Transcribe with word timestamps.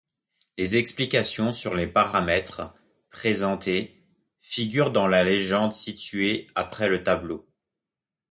Les 0.57 0.77
explications 0.77 1.53
sur 1.53 1.75
les 1.75 1.85
paramètres 1.85 2.73
présentés 3.11 4.03
figurent 4.41 4.89
dans 4.91 5.05
la 5.07 5.23
légende 5.23 5.73
située 5.73 6.47
après 6.55 6.89
le 6.89 7.03
tableau. 7.03 7.47